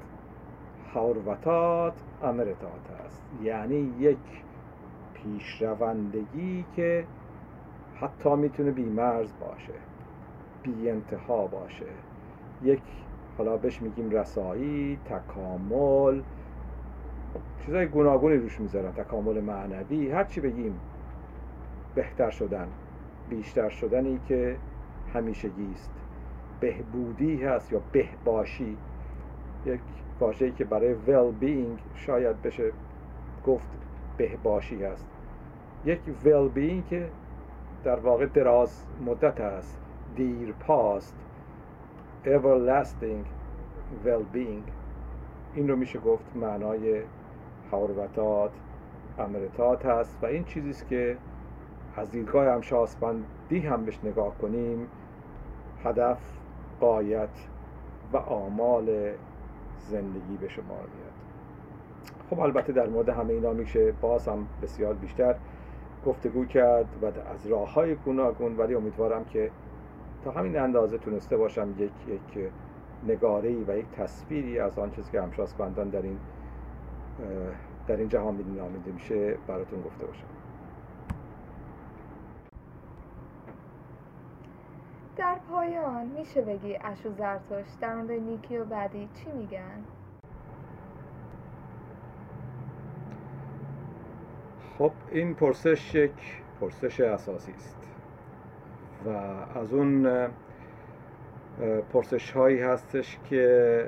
حوروتات 0.95 1.95
امرتات 2.23 2.91
است 3.05 3.23
یعنی 3.43 3.95
یک 3.99 4.19
پیشروندگی 5.23 6.65
که 6.77 7.05
حتی 7.95 8.35
می‌تونه 8.35 8.71
بیمرز 8.71 9.33
باشه 9.41 9.75
بی 10.63 10.91
انتها 10.91 11.47
باشه. 11.47 11.87
یک 12.65 12.83
حالا 13.39 13.57
بهش 13.57 13.83
میگیم 13.83 14.11
رسایی 14.11 14.99
تکامل 15.05 16.23
چیزای 17.67 17.87
گوناگونی 17.87 18.37
روش 18.37 18.61
می‌ذارن 18.61 18.93
تکامل 18.93 19.41
معنوی 19.41 20.11
هر 20.11 20.25
چی 20.25 20.41
بگیم 20.41 20.81
بهتر 21.95 22.31
شدن 22.31 22.69
بیشتر 23.31 23.69
شدنی 23.69 24.21
که 24.29 24.57
همیشگی 25.15 25.73
است. 25.75 25.91
بهبودی 26.61 27.43
هست 27.43 27.73
یا 27.73 27.81
بهباشی. 27.93 28.77
یک 29.67 29.81
واژه‌ای 30.21 30.53
که 30.53 30.65
برای 30.65 30.95
well 30.95 31.43
being 31.43 31.81
شاید 31.95 32.43
بشه 32.43 32.73
گفت 33.47 33.69
بهباشی 34.17 34.85
هست. 34.85 35.10
یک 35.85 36.01
well 36.25 36.57
being 36.57 36.91
که 36.91 37.09
در 37.85 37.97
واقع 37.97 38.27
دراز 38.27 38.85
مدت 39.07 39.41
است. 39.41 39.79
دیر 40.17 40.53
پاست. 40.53 41.15
Everlasting 42.25 43.25
well-being. 44.05 44.71
این 45.55 45.69
رو 45.69 45.77
میشه 45.77 45.99
گفت 45.99 46.25
معنای 46.35 47.03
حوروتات 47.71 48.51
امرتات 49.19 49.87
هست 49.87 50.19
و 50.23 50.27
این 50.27 50.45
چیزی 50.45 50.71
است 50.71 50.89
که 50.89 51.17
از 51.97 52.11
دیدگاه 52.11 52.47
همشاسپندی 52.47 53.59
هم 53.59 53.85
بهش 53.85 53.99
نگاه 54.05 54.39
کنیم. 54.39 54.87
هدف 55.85 56.19
قایت 56.81 57.29
و 58.13 58.17
آمال 58.17 59.13
زندگی 59.79 60.37
به 60.41 60.49
شما 60.49 60.65
میاد. 60.75 61.11
خب 62.31 62.41
البته 62.41 62.73
در 62.73 62.87
مورد 62.87 63.09
همه 63.09 63.33
اینا 63.33 63.53
میشه 63.53 63.93
باز 63.93 64.29
هم 64.29 64.47
بسیار 64.63 64.95
بیشتر 64.95 65.35
گفتگو 66.07 66.45
کرد 66.45 66.87
و 67.03 67.07
از 67.07 67.47
راه 67.47 67.73
های 67.73 67.95
گوناگون 67.95 68.57
ولی 68.57 68.75
امیدوارم 68.75 69.25
که 69.25 69.51
تا 70.25 70.31
همین 70.31 70.59
اندازه 70.59 70.99
تونسته 70.99 71.37
باشم 71.37 71.75
یک 71.79 71.93
یک 72.09 72.51
نگاری 73.07 73.65
و 73.69 73.79
یک 73.79 73.87
تصویری 73.91 74.59
از 74.59 74.79
آن 74.79 74.91
چیزی 74.91 75.11
که 75.13 75.21
بندان 75.59 75.89
در 75.89 76.03
این 76.03 76.19
در 77.87 77.97
این 77.97 78.09
جهان 78.09 78.45
نامیده 78.57 78.93
میشه 78.93 79.37
براتون 79.47 79.83
گفته 79.83 80.07
باشم 80.07 80.27
در 85.17 85.37
پایان 85.51 86.07
میشه 86.07 86.43
بگی 86.43 86.79
اشو 86.85 87.11
زرتوش 87.11 87.67
در 87.81 87.95
مورد 87.95 88.11
نیکی 88.11 88.57
و 88.57 88.65
بعدی 88.65 89.09
چی 89.15 89.33
میگن؟ 89.33 89.85
خب 94.81 94.93
این 95.11 95.35
پرسش 95.35 95.95
یک 95.95 96.43
پرسش 96.61 97.01
اساسی 97.01 97.53
است 97.53 97.79
و 99.07 99.09
از 99.59 99.73
اون 99.73 100.29
پرسش 101.93 102.31
هایی 102.31 102.61
هستش 102.61 103.19
که 103.31 103.87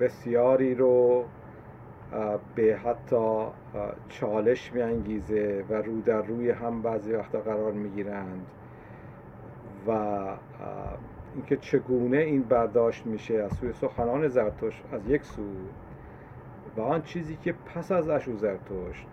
بسیاری 0.00 0.74
رو 0.74 1.24
به 2.54 2.78
حتی 2.84 3.46
چالش 4.08 4.72
میانگیزه 4.72 5.64
و 5.70 5.74
رو 5.74 6.00
در 6.00 6.22
روی 6.22 6.50
هم 6.50 6.82
بعضی 6.82 7.12
وقتا 7.12 7.40
قرار 7.40 7.72
می‌گیرند 7.72 8.46
و 9.86 10.18
اینکه 11.34 11.56
چگونه 11.56 12.16
این 12.16 12.42
برداشت 12.42 13.06
میشه 13.06 13.34
از 13.34 13.52
سوی 13.52 13.72
سخنان 13.72 14.28
زرتشت 14.28 14.82
از 14.92 15.08
یک 15.08 15.24
سو 15.24 15.42
و 16.76 16.80
آن 16.80 17.02
چیزی 17.02 17.36
که 17.36 17.52
پس 17.52 17.92
از 17.92 18.08
اشو 18.08 18.36
زرتشت 18.36 19.06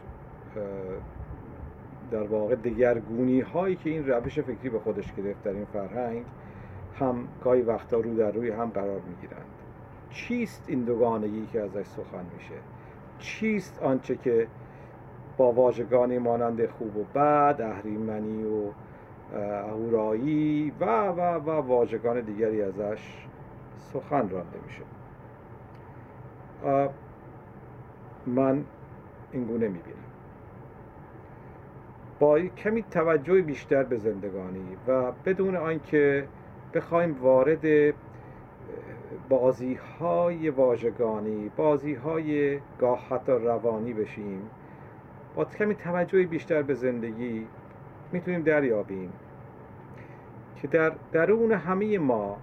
در 2.12 2.24
واقع 2.24 2.56
دگرگونی 2.56 3.42
هایی 3.42 3.76
که 3.76 3.90
این 3.90 4.08
روش 4.08 4.40
فکری 4.40 4.70
به 4.70 4.80
خودش 4.80 5.14
گرفت 5.14 5.44
در 5.44 5.52
این 5.52 5.66
فرهنگ 5.66 6.26
هم 7.00 7.28
گاهی 7.44 7.62
وقتا 7.62 8.00
رو 8.00 8.16
در 8.16 8.32
روی 8.32 8.50
هم 8.52 8.70
قرار 8.70 9.02
می‌گیرند. 9.02 9.46
چیست 10.10 10.64
این 10.68 10.84
دوگانگی 10.84 11.46
که 11.46 11.62
ازش 11.62 11.86
سخن 11.86 12.26
میشه؟ 12.38 12.56
چیست 13.20 13.84
آنچه 13.84 14.16
که 14.16 14.48
با 15.38 15.52
واژگانی 15.52 16.18
مانند 16.18 16.66
خوب 16.66 16.98
و 16.98 17.04
بد 17.16 17.62
اهریمنی 17.62 18.44
و 18.44 18.72
اهورایی 19.38 20.74
و 20.80 21.08
و 21.08 21.22
و 21.22 21.50
واژگان 21.50 22.22
دیگری 22.22 22.62
ازش 22.62 23.28
سخن 23.78 24.30
رانده 24.30 24.60
میشه. 24.66 24.84
من 28.26 28.66
اینگونه 29.32 29.68
می‌بینم. 29.68 30.13
با 32.24 32.40
کمی 32.40 32.84
توجه 32.84 33.42
بیشتر 33.42 33.84
به 33.84 33.98
زندگانی 33.98 34.78
و 34.88 35.12
بدون 35.12 35.56
آنکه 35.56 36.28
بخوایم 36.74 37.18
وارد 37.22 37.94
بازی 39.30 39.74
های 39.74 40.50
واژگانی 40.50 41.52
بازی 41.56 41.94
های 41.94 42.60
گاه 42.80 43.08
حتی 43.10 43.32
روانی 43.32 43.94
بشیم 43.94 44.50
با 45.36 45.46
کمی 45.46 45.76
توجه 45.76 46.24
بیشتر 46.24 46.62
به 46.62 46.74
زندگی 46.74 47.48
می‌تونیم 48.12 48.42
دریابیم 48.42 49.14
که 50.56 50.68
در 50.68 50.92
درون 51.12 51.52
همه 51.52 51.98
ما 51.98 52.38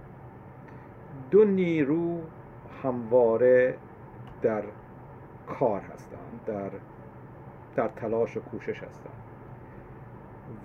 دو 1.31 1.45
نیرو 1.45 2.21
همواره 2.83 3.75
در 4.41 4.63
کار 5.47 5.81
هستند 5.81 6.41
در 6.45 6.69
در 7.75 7.87
تلاش 7.87 8.37
و 8.37 8.39
کوشش 8.39 8.83
هستند. 8.83 9.30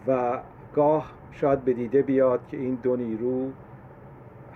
و 0.07 0.39
گاه 0.75 1.13
شاید 1.33 1.65
به 1.65 1.73
دیده 1.73 2.03
بیاد 2.03 2.41
که 2.49 2.57
این 2.57 2.75
دو 2.75 2.97
نیرو 2.97 3.51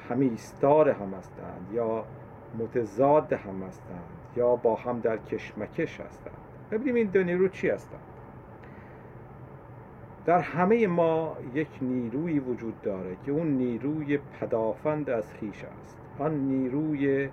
همیستار 0.08 0.88
هم 0.88 1.14
هستند 1.14 1.68
یا 1.72 2.04
متضاد 2.58 3.32
هم 3.32 3.62
هستند 3.62 4.04
یا 4.36 4.56
با 4.56 4.74
هم 4.74 5.00
در 5.00 5.16
کشمکش 5.16 6.00
هستند. 6.00 6.34
ببینیم 6.70 6.94
این 6.94 7.06
دو 7.06 7.24
نیرو 7.24 7.48
چی 7.48 7.68
هستند. 7.68 8.00
در 10.26 10.38
همه 10.38 10.86
ما 10.86 11.36
یک 11.54 11.68
نیروی 11.82 12.38
وجود 12.38 12.82
داره 12.82 13.16
که 13.26 13.32
اون 13.32 13.46
نیروی 13.46 14.18
پدافند 14.18 15.10
از 15.10 15.32
خیش 15.32 15.64
است. 15.64 15.98
آن 16.18 16.34
نیروی 16.34 17.28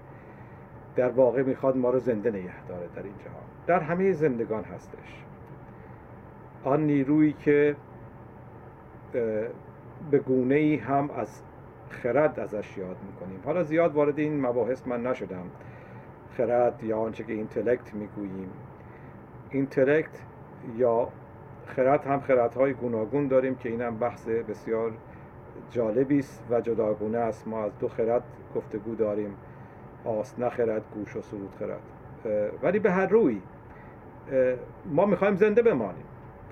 در 0.95 1.09
واقع 1.09 1.43
می‌خواد 1.43 1.77
ما 1.77 1.89
رو 1.89 1.99
زنده 1.99 2.29
نگه 2.29 2.65
داره 2.67 2.87
در 2.95 3.03
این 3.03 3.13
جهان. 3.19 3.43
در 3.67 3.79
همه 3.79 4.11
زندگان 4.11 4.63
هستش. 4.63 5.23
آن 6.63 6.85
نیرویی 6.85 7.33
که 7.33 7.75
به 10.11 10.19
گونه 10.25 10.55
ای 10.55 10.75
هم 10.75 11.09
از 11.09 11.41
خرد 11.89 12.39
ازش 12.39 12.77
یاد 12.77 12.97
می‌کنیم. 13.05 13.39
حالا 13.45 13.63
زیاد 13.63 13.93
وارد 13.93 14.19
این 14.19 14.41
مباحث 14.41 14.87
من 14.87 15.03
نشدم. 15.07 15.45
خرد 16.37 16.83
یا 16.83 16.99
آنچه 16.99 17.23
که 17.23 17.33
اینتلکت 17.33 17.93
می‌گوییم. 17.93 18.49
اینتلکت 19.49 20.21
یا 20.77 21.07
خرد 21.65 22.05
هم 22.05 22.19
خردهای 22.19 22.73
گوناگون 22.73 23.27
داریم 23.27 23.55
که 23.55 23.69
اینم 23.69 23.97
بحث 23.97 24.27
بسیار 24.27 24.91
جالبی 25.71 26.19
است 26.19 26.43
و 26.49 26.61
جداگونه 26.61 27.17
است. 27.17 27.47
ما 27.47 27.63
از 27.63 27.71
دو 27.79 27.87
خرد 27.87 28.23
گفتگو 28.55 28.95
داریم. 28.95 29.35
آس 30.05 30.39
نخرد 30.39 30.83
گوش 30.93 31.15
و 31.15 31.21
سرود 31.21 31.55
خرد. 31.59 31.81
ولی 32.63 32.79
به 32.79 32.91
هر 32.91 33.07
روی 33.07 33.41
ما 34.85 35.05
می‌خوایم 35.05 35.35
زنده 35.35 35.61
بمانیم. 35.61 36.05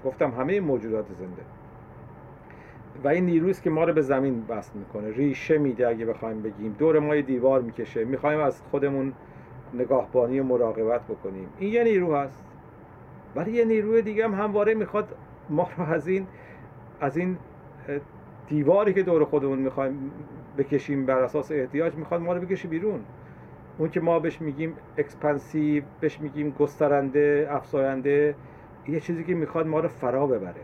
گفتم 0.06 0.32
همه 0.32 0.60
موجودات 0.60 1.06
زنده. 1.14 1.42
و 3.04 3.08
این 3.08 3.26
نیرویست 3.26 3.64
که 3.64 3.70
ما 3.70 3.84
رو 3.84 3.94
به 3.94 4.02
زمین 4.02 4.46
بست 4.46 4.76
می‌کنه. 4.76 5.12
ریشه 5.12 5.58
میده 5.58 5.88
اگه 5.88 6.06
بخوایم 6.06 6.42
بگیم. 6.42 6.76
دور 6.80 7.00
ما 7.00 7.16
دیوار 7.16 7.62
می‌کشه. 7.62 8.06
می‌خوایم 8.06 8.40
از 8.40 8.62
خودمون 8.72 9.14
نگاهبانی 9.74 10.40
و 10.40 10.44
مراقبت 10.44 11.02
بکنیم. 11.02 11.50
این 11.58 11.74
یه 11.74 11.84
نیرو 11.84 12.16
هست. 12.16 12.46
ولی 13.36 13.52
یه 13.52 13.66
نیروی 13.66 14.02
دیگه 14.02 14.24
هم 14.24 14.34
همواره 14.34 14.74
می‌خواد 14.74 15.16
ما 15.50 15.70
رو 15.78 15.84
از 15.84 16.08
این 16.08 16.28
از 17.00 17.18
این 17.18 17.38
دیواری 18.48 18.94
که 18.94 19.04
دور 19.04 19.26
خودمون 19.26 19.60
می‌خوایم 19.60 20.12
بکشیم 20.58 21.06
بر 21.06 21.18
اساس 21.20 21.52
احتیاج 21.52 21.96
می‌خواد 21.96 22.22
ما 22.22 22.34
رو 22.34 22.42
بکشه 22.42 22.68
بیرون. 22.68 23.00
اون 23.78 23.90
که 23.90 24.00
ما 24.00 24.20
بهش 24.20 24.42
میگیم 24.42 24.74
expansive 24.98 25.84
بهش 26.00 26.22
میگیم 26.22 26.50
گسترنده 26.60 27.48
افزاینده 27.52 28.36
یه 28.88 29.00
چیزی 29.00 29.24
که 29.24 29.34
می‌خواد 29.34 29.68
ما 29.68 29.80
رو 29.80 29.88
فرا 29.88 30.28
ببره. 30.28 30.62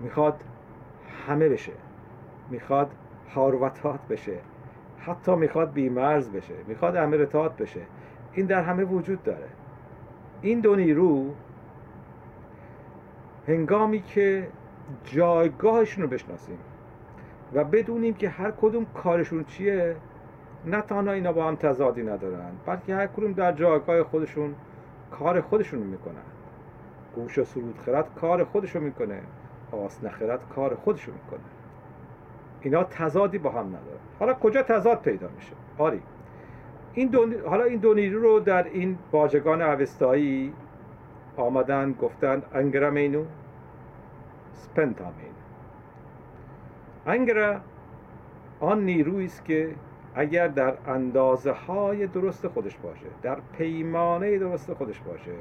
می‌خواد 0.00 0.44
همه 1.28 1.48
بشه. 1.48 1.72
می‌خواد 2.50 2.90
هاروتات 3.34 4.00
بشه. 4.10 4.36
حتی 4.98 5.34
می‌خواد 5.34 5.72
بیمرز 5.72 6.30
بشه. 6.30 6.54
می‌خواد 6.66 6.96
امرتات 6.96 7.56
بشه. 7.56 7.80
این 8.32 8.46
در 8.46 8.62
همه 8.62 8.84
وجود 8.84 9.22
داره. 9.22 9.48
این 10.42 10.60
دو 10.60 10.76
نیرو 10.76 11.34
هنگامی 13.48 14.02
که 14.02 14.48
جایگاهشون 15.04 16.02
رو 16.02 16.10
بشناسیم 16.10 16.58
و 17.54 17.64
بدونیم 17.64 18.14
که 18.14 18.28
هر 18.28 18.50
کدوم 18.50 18.86
کارشون 18.94 19.44
چیه 19.44 19.96
نه 20.66 20.80
تنها 20.80 21.12
اینا 21.12 21.32
با 21.32 21.48
هم 21.48 21.56
تضادی 21.56 22.02
ندارن 22.02 22.50
بلکه 22.66 22.94
هر 22.94 23.06
کدوم 23.06 23.32
در 23.32 23.52
جایگاه 23.52 24.02
خودشون 24.02 24.54
کار 25.10 25.40
خودشون 25.40 25.80
می‌کنن. 25.80 26.14
گوش 27.14 27.38
و 27.38 27.44
سرود 27.44 27.78
خرد 27.78 28.14
کار 28.14 28.44
خودشون 28.44 28.82
می‌کنه. 28.82 29.20
آس 29.74 30.04
نخرد 30.04 30.40
کار 30.54 30.74
خودشون 30.74 31.14
می‌کنه. 31.14 31.40
اینا 32.60 32.84
تضادی 32.84 33.38
با 33.38 33.50
هم 33.50 33.66
ندارن. 33.66 34.00
حالا 34.18 34.34
کجا 34.34 34.62
تضاد 34.62 35.00
پیدا 35.00 35.28
میشه؟ 35.36 35.52
آری. 35.78 36.02
این 36.94 37.08
دو... 37.08 37.48
حالا 37.48 37.64
این 37.64 37.80
دو 37.80 37.94
نیرو 37.94 38.22
رو 38.22 38.40
در 38.40 38.64
این 38.64 38.98
واژگان 39.12 39.62
اوستایی 39.62 40.52
آمدن 41.36 41.92
گفتند 41.92 42.42
انگرامینو 42.54 43.24
سپنتامین 44.52 45.32
انگرا 47.06 47.60
آن 48.60 48.84
نیرویی 48.84 49.26
است 49.26 49.44
که 49.44 49.74
اگر 50.14 50.48
در 50.48 50.74
اندازه 50.86 51.52
های 51.52 52.06
درست 52.06 52.48
خودش 52.48 52.76
باشه 52.76 53.06
در 53.22 53.38
پیمانه 53.58 54.38
درست 54.38 54.74
خودش 54.74 55.00
باشه 55.00 55.32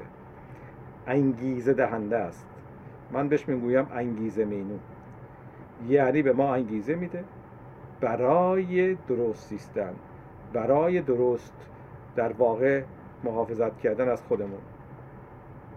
انگیزه 1.07 1.73
دهنده 1.73 2.17
است. 2.17 2.47
من 3.13 3.29
بهش 3.29 3.47
می‌گویم 3.47 3.87
انگیزه 3.93 4.45
مینو. 4.45 4.77
یعنی 5.87 6.21
به 6.21 6.33
ما 6.33 6.53
انگیزه 6.53 6.95
میده 6.95 7.23
برای 8.01 8.97
درست 9.07 9.47
زیستن 9.47 9.93
برای 10.53 11.01
درست 11.01 11.53
در 12.15 12.31
واقع 12.31 12.83
محافظت 13.23 13.79
کردن 13.79 14.09
از 14.09 14.21
خودمون. 14.21 14.59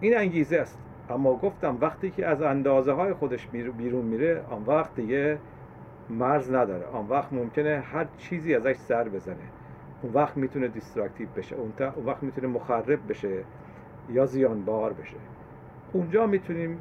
این 0.00 0.16
انگیزه 0.16 0.56
است. 0.56 0.78
اما 1.10 1.36
گفتم 1.36 1.78
وقتی 1.80 2.10
که 2.10 2.26
از 2.26 2.42
اندازه 2.42 2.92
های 2.92 3.12
خودش 3.12 3.46
بیرون 3.78 4.04
میره 4.04 4.44
آن 4.50 4.62
وقت 4.66 4.94
دیگه 4.94 5.38
مرز 6.10 6.52
نداره. 6.52 6.86
آن 6.86 7.08
وقت 7.08 7.32
ممکنه 7.32 7.84
هر 7.92 8.06
چیزی 8.18 8.54
ازش 8.54 8.76
سر 8.76 9.08
بزنه. 9.08 9.36
اون 10.02 10.12
وقت 10.12 10.36
می‌تونه 10.36 10.68
destructive 10.68 11.28
بشه. 11.36 11.56
اون, 11.56 11.72
اون 11.96 12.06
وقت 12.06 12.22
می‌تونه 12.22 12.46
مخرب 12.46 12.98
بشه 13.08 13.44
یا 14.10 14.26
زیانبار 14.26 14.92
بشه. 14.92 15.16
اونجا 15.92 16.26
می‌تونیم 16.26 16.78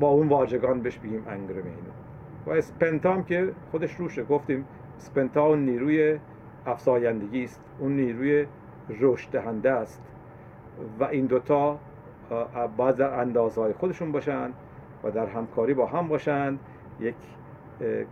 با 0.00 0.08
اون 0.08 0.28
واژگان 0.28 0.80
بهش 0.80 0.98
بگیم 0.98 1.24
انگرمینو 1.28 1.90
و 2.46 2.50
اسپنتام 2.50 3.24
که 3.24 3.52
خودش 3.70 3.94
روشه. 3.94 4.24
گفتیم 4.24 4.64
اسپنتا 4.98 5.46
اون 5.46 5.64
نیروی 5.64 6.18
افزایندگی 6.66 7.44
است. 7.44 7.60
اون 7.78 7.96
نیروی 7.96 8.46
رشد 9.00 9.30
دهنده 9.30 9.70
است. 9.70 10.02
و 11.00 11.04
این 11.04 11.26
دوتا 11.26 11.78
باید 12.76 12.96
در 12.96 13.20
اندازهای 13.20 13.72
خودشون 13.72 14.12
باشند 14.12 14.54
و 15.04 15.10
در 15.10 15.26
همکاری 15.26 15.74
با 15.74 15.86
هم 15.86 16.08
باشند 16.08 16.58
یک 17.00 17.14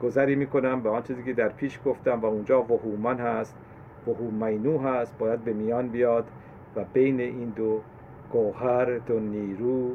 گذری 0.03 0.35
می‌کنم 0.35 0.81
به 0.81 0.91
آن 0.91 1.03
چیزی 1.03 1.23
که 1.23 1.33
در 1.33 1.49
پیش 1.49 1.81
گفتم 1.85 2.21
و 2.21 2.27
اونجا 2.27 2.63
وهومن 2.63 3.19
هست. 3.19 3.57
وهومینو 4.07 4.79
هست. 4.79 5.19
باید 5.19 5.41
به 5.41 5.53
میان 5.53 5.89
بیاد 5.89 6.25
و 6.77 6.85
بین 6.93 7.21
این 7.21 7.49
دو 7.49 7.81
گوهر 8.33 8.99
دو 8.99 9.21
نیرو 9.21 9.91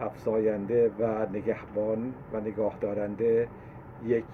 افزاینده 0.00 0.90
و 0.98 1.26
نگهبان 1.32 2.14
و 2.32 2.40
نگاه 2.40 2.76
دارنده 2.80 3.48
یک 4.04 4.24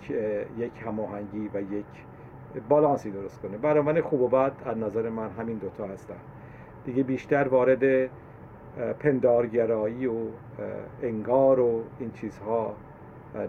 یک 0.58 0.72
هماهنگی 0.86 1.50
و 1.54 1.60
یک 1.60 1.84
بالانسی 2.68 3.10
درست 3.10 3.40
کنه. 3.42 3.58
برای 3.58 3.82
من 3.82 4.00
خوب 4.00 4.20
و 4.20 4.28
بد 4.28 4.52
از 4.64 4.78
نظر 4.78 5.08
من 5.08 5.30
همین 5.30 5.58
دوتا 5.58 5.86
هستن. 5.86 6.14
دیگه 6.84 7.02
بیشتر 7.02 7.48
وارد 7.48 8.10
پندارگرایی 9.00 10.06
و 10.06 10.12
انگار 11.02 11.60
و 11.60 11.82
این 11.98 12.10
چیزها 12.10 12.74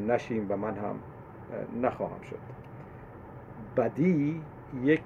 نشیم 0.08 0.45
و 0.50 0.58
من 0.58 0.76
هم 0.76 0.95
نخواهم 1.82 2.22
شد. 2.22 2.39
بدی 3.78 4.41
یک 4.84 5.02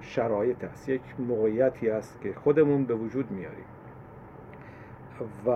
شرایط 0.00 0.64
است 0.64 0.88
یک 0.88 1.02
موقعیتی 1.18 1.90
است 1.90 2.20
که 2.20 2.32
خودمون 2.32 2.84
به 2.84 2.94
وجود 2.94 3.30
میاریم. 3.30 3.64
و 5.46 5.50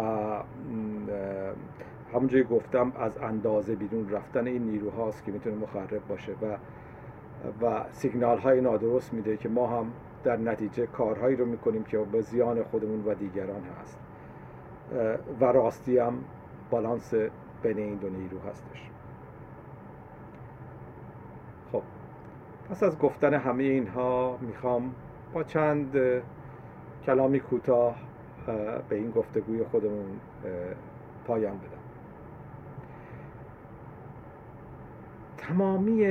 همونجوری 2.14 2.44
گفتم 2.44 2.92
از 2.98 3.18
اندازه 3.18 3.74
بیرون 3.74 4.10
رفتن 4.10 4.46
این 4.46 4.62
نیروهاست 4.62 5.24
که 5.24 5.32
می‌تونه 5.32 5.56
مخرب 5.56 6.06
باشه 6.08 6.32
و 6.32 6.56
و 7.64 7.84
سیگنال 7.92 8.38
های 8.38 8.60
نادرست 8.60 9.14
میده 9.14 9.36
که 9.36 9.48
ما 9.48 9.66
هم 9.66 9.92
در 10.24 10.36
نتیجه 10.36 10.86
کارهایی 10.86 11.36
رو 11.36 11.46
می‌کنیم 11.46 11.84
که 11.84 11.98
به 11.98 12.20
زیان 12.20 12.62
خودمون 12.62 13.04
و 13.06 13.14
دیگران 13.14 13.62
هست. 13.80 13.98
و 15.40 15.44
راستی 15.44 15.98
هم 15.98 16.18
بالانس 16.70 17.14
بین 17.62 17.78
این 17.78 17.94
دو 17.94 18.08
نیرو 18.08 18.38
هستش. 18.38 18.90
خب 21.72 21.82
پس 22.70 22.82
از 22.82 22.98
گفتن 22.98 23.34
همه 23.34 23.62
اینها 23.62 24.38
می‌خوام 24.40 24.94
با 25.32 25.42
چند 25.42 25.96
کلامی 27.06 27.40
کوتاه 27.40 27.96
به 28.88 28.96
این 28.96 29.10
گفتگوی 29.10 29.64
خودمون 29.64 30.20
پایان 31.26 31.56
بدم. 31.56 31.70
تمامی 35.36 36.04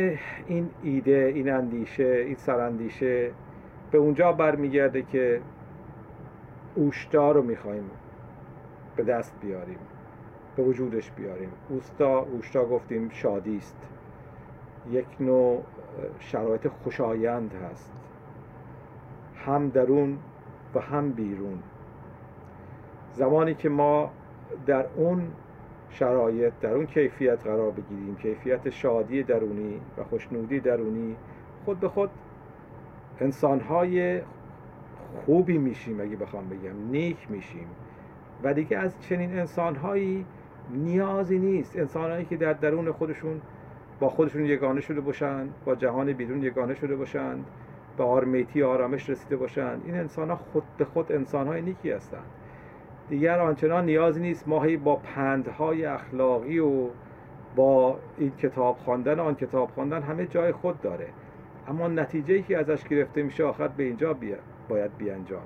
این 0.48 0.70
ایده 0.84 1.32
این 1.36 1.52
اندیشه 1.52 2.24
این 2.28 2.36
سراندیشه 2.36 3.32
به 3.92 3.98
اونجا 3.98 4.32
برمیگرده 4.32 5.02
که 5.02 5.42
اوشتا 6.76 7.32
رو 7.32 7.42
می‌خوایم 7.42 7.90
به 8.96 9.04
دست 9.04 9.34
بیاریم 9.42 9.80
به 10.56 10.64
وجودش 10.64 11.12
بیاریم. 11.12 11.50
اوستا 11.70 12.20
اوشتا 12.20 12.66
گفتیم 12.66 13.10
شادی 13.10 13.58
است. 13.58 13.78
یک 14.92 15.06
نوع 15.20 15.64
شرایط 16.20 16.68
خوشایند 16.68 17.54
هست. 17.54 17.94
هم 19.36 19.70
درون 19.70 20.18
و 20.76 20.80
هم 20.80 21.12
بیرون. 21.12 21.60
زمانی 23.16 23.54
که 23.54 23.70
ما 23.70 24.12
در 24.66 24.86
اون 24.96 25.28
شرایط 25.90 26.54
در 26.62 26.74
اون 26.74 26.86
کیفیت 26.86 27.44
قرار 27.44 27.72
بگیریم 27.72 28.16
کیفیت 28.16 28.70
شادی 28.70 29.24
درونی 29.24 29.82
و 29.98 30.04
خوشنودی 30.04 30.60
درونی 30.60 31.16
خود 31.66 31.80
به 31.80 31.90
خود 31.90 32.10
انسانهای 33.20 34.22
خوبی 35.26 35.58
میشیم 35.58 36.00
اگه 36.00 36.16
بخوام 36.16 36.50
بگم 36.50 36.92
نیک 36.92 37.32
میشیم. 37.32 37.68
و 38.44 38.54
دیگه 38.54 38.78
از 38.78 39.02
چنین 39.02 39.40
انسانهایی 39.40 40.26
نیازی 40.72 41.40
نیست. 41.40 41.78
انسانهایی 41.78 42.26
که 42.26 42.38
در 42.38 42.54
درون 42.54 42.92
خودشون 42.92 43.42
با 44.00 44.10
خودشون 44.10 44.46
یگانه 44.46 44.82
شده 44.82 45.02
باشند 45.02 45.54
با 45.66 45.76
جهان 45.76 46.14
بیرون 46.14 46.44
یگانه 46.44 46.74
شده 46.74 46.96
باشند 46.96 47.46
به 47.98 48.04
آرمیتی 48.04 48.64
آرامش 48.64 49.10
رسیده 49.10 49.36
باشند 49.36 49.82
این 49.86 49.96
انسان 49.96 50.30
ها 50.30 50.36
خود 50.36 50.64
به 50.78 50.86
خود 50.86 51.12
انسان 51.12 51.48
های 51.48 51.62
نیکی 51.62 51.92
هستند 51.92 52.26
دیگر 53.10 53.40
آنچنان 53.40 53.86
نیازی 53.86 54.22
نیست. 54.22 54.48
ماهی 54.48 54.78
با 54.78 54.96
پندهای 54.96 55.86
اخلاقی 55.86 56.60
و 56.60 56.90
با 57.56 58.00
این 58.18 58.32
کتاب 58.32 58.78
خواندن 58.78 59.20
آن 59.20 59.36
کتاب 59.36 59.70
خواندن 59.70 60.02
همه 60.02 60.26
جای 60.26 60.52
خود 60.52 60.82
داره. 60.82 61.08
اما 61.68 61.88
نتیجه 61.88 62.42
که 62.42 62.58
ازش 62.58 62.84
گرفته 62.84 63.24
میشه 63.24 63.44
آخر 63.44 63.68
به 63.68 63.84
اینجا 63.84 64.14
بیا 64.14 64.38
باید 64.70 64.98
بیانجامه. 64.98 65.42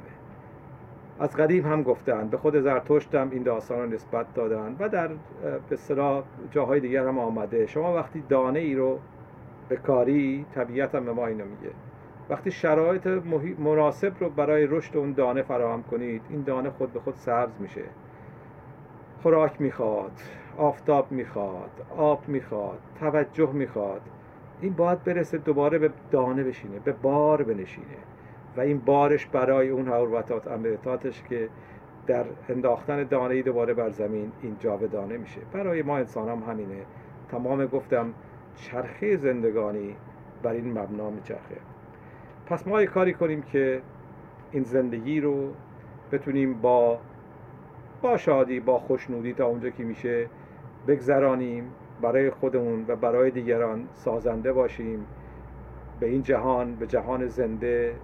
از 1.19 1.36
قدیم 1.36 1.65
هم 1.65 1.84
گفتن 1.84 2.28
به 2.28 2.38
خود 2.38 2.60
زرتشت 2.60 3.15
هم 3.15 3.30
این 3.32 3.43
داستان 3.43 3.80
رو 3.80 3.86
نسبت 3.86 4.34
دادن 4.34 4.76
و 4.80 4.89
در 4.89 5.10
به 5.69 5.78
جاهای 6.52 6.80
دیگر 6.80 7.08
هم 7.08 7.19
آمده. 7.19 7.67
شما 7.67 7.95
وقتی 7.95 8.24
دانه 8.30 8.60
ای 8.60 8.76
رو 8.76 9.00
به 9.69 9.76
کاری 9.76 10.45
طبیعت 10.56 10.95
هم 10.95 11.06
به 11.06 11.13
ما 11.13 11.28
اینو 11.28 11.45
میگه. 11.45 11.74
وقتی 12.29 12.51
شرایط 12.51 13.07
مناسب 13.59 14.13
رو 14.19 14.29
برای 14.29 14.67
رشد 14.67 14.97
اون 14.97 15.13
دانه 15.13 15.41
فراهم 15.41 15.83
کنید 15.83 16.21
این 16.29 16.43
دانه 16.43 16.69
خود 16.69 16.93
به 16.93 16.99
خود 16.99 17.15
سبز 17.15 17.51
میشه. 17.59 17.83
خوراک 19.23 19.61
می‌خواد 19.61 20.11
آفتاب 20.57 21.11
می‌خواد 21.11 21.71
آب 21.97 22.27
می‌خواد 22.27 22.79
توجه 22.99 23.51
می‌خواد. 23.51 24.01
این 24.61 24.73
باید 24.73 25.03
برسه 25.03 25.37
دوباره 25.37 25.77
به 25.77 25.89
دانه 26.11 26.43
بشینه 26.43 26.79
به 26.79 26.91
بار 26.91 27.43
بنشینه. 27.43 27.97
و 28.57 28.61
این 28.61 28.79
بارش 28.79 29.25
برای 29.25 29.69
اون 29.69 29.87
حروتات 29.87 30.47
امرتاتش 30.47 31.23
که 31.23 31.49
در 32.07 32.25
انداختن 32.49 33.03
دانه 33.03 33.41
دوباره 33.41 33.73
بر 33.73 33.89
زمین 33.89 34.31
این 34.41 34.55
دانه 34.91 35.17
میشه. 35.17 35.41
برای 35.53 35.81
ما 35.81 35.97
انسان 35.97 36.29
هم 36.29 36.51
همینه. 36.51 36.85
تمام 37.31 37.65
گفتم 37.65 38.13
چرخه 38.55 39.17
زندگانی 39.17 39.95
بر 40.43 40.51
این 40.51 40.79
مبنا 40.79 41.09
میچرخه. 41.09 41.55
پس 42.49 42.67
ما 42.67 42.81
یه 42.81 42.88
کاری 42.88 43.13
کنیم 43.13 43.41
که 43.41 43.81
این 44.51 44.63
زندگی 44.63 45.21
رو 45.21 45.53
بتونیم 46.12 46.62
با 46.62 46.99
با 48.01 48.17
شادی 48.17 48.59
با 48.59 48.79
خوشنودی 48.79 49.33
تا 49.33 49.45
اونجا 49.45 49.69
که 49.69 49.83
میشه 49.83 50.27
بگذرانیم 50.88 51.71
برای 52.01 52.29
خودمون 52.29 52.85
و 52.88 52.95
برای 52.95 53.31
دیگران 53.31 53.88
سازنده 53.93 54.53
باشیم 54.53 55.05
به 55.99 56.07
این 56.07 56.23
جهان 56.23 56.75
به 56.75 56.88
جهان 56.88 57.27
زنده 57.27 57.95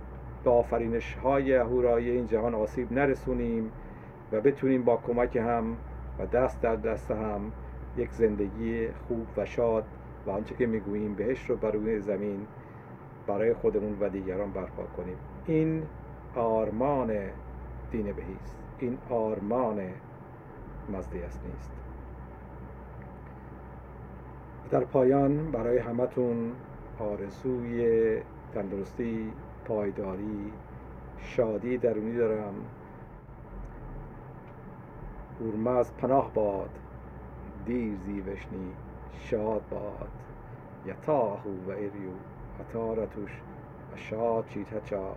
به 0.43 0.49
آفرینش 0.49 1.13
های 1.13 1.53
هورایی 1.53 2.09
این 2.09 2.27
جهان 2.27 2.55
آسیب 2.55 2.93
نرسونیم 2.93 3.71
و 4.31 4.41
بتونیم 4.41 4.83
با 4.83 4.97
کمک 4.97 5.35
هم 5.35 5.77
و 6.19 6.25
دست 6.25 6.61
در 6.61 6.75
دست 6.75 7.11
هم 7.11 7.51
یک 7.97 8.11
زندگی 8.11 8.87
خوب 9.07 9.27
و 9.37 9.45
شاد 9.45 9.83
و 10.25 10.29
آنچه 10.29 10.55
که 10.55 10.65
می‌گوییم 10.65 11.15
بهش 11.15 11.49
رو 11.49 11.55
بر 11.55 11.99
زمین 11.99 12.47
برای 13.27 13.53
خودمون 13.53 13.97
و 13.99 14.09
دیگران 14.09 14.51
برپا 14.51 14.83
کنیم. 14.83 15.17
این 15.45 15.83
آرمان 16.35 17.13
دین 17.91 18.11
بهیست 18.11 18.57
این 18.79 18.97
آرمان 19.09 19.81
مزدی 20.89 21.21
است 21.21 21.41
نیست. 21.45 21.71
در 24.71 24.83
پایان 24.83 25.51
برای 25.51 25.77
همتون 25.77 26.51
آرزوی 26.99 28.19
تندرستی 28.53 29.31
پایداری 29.65 30.53
شادی 31.19 31.77
درونی 31.77 32.17
دارم. 32.17 32.53
اورمز 35.39 35.91
پناه 35.91 36.33
باد 36.33 36.69
دیر 37.65 37.95
زیوشنی 37.95 38.73
شاد 39.13 39.61
باد. 39.69 40.09
یتاهو 40.85 41.49
و 41.67 41.69
ایریو. 41.69 42.11
قطارتوش 42.59 43.41
اشاد 43.93 44.45
چیت 44.47 44.73
هچا. 44.73 45.15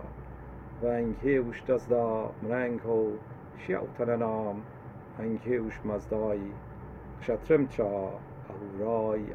و 0.81 0.85
انگه 0.85 1.31
اوش 1.31 1.63
دزدا 1.63 2.31
مرنگ 2.43 2.79
هو 2.79 3.11
شیع 3.57 3.79
و 3.79 3.87
تننام 3.97 4.63
انگه 5.19 5.53
اوش 5.55 5.79
مزدای 5.85 6.41
شترم 7.21 7.67
چا. 7.67 8.09
او 8.49 8.79
رای 8.79 9.33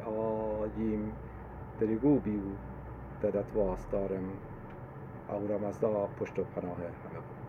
دریگو 1.79 2.19
بیو. 2.19 2.41
ددت 3.23 3.55
واس 3.55 3.87
دارم 3.91 4.29
او 5.29 5.47
پشت 6.19 6.39
و 6.39 6.43
پناه 6.43 6.77
همه 6.77 7.19
بود. 7.19 7.44